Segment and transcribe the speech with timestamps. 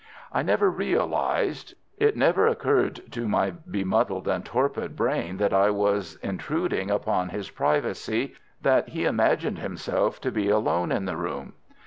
[0.33, 6.89] I never realized—it never occurred to my bemuddled and torpid brain that I was intruding
[6.89, 8.33] upon his privacy,
[8.63, 11.53] that he imagined himself to be alone in the room.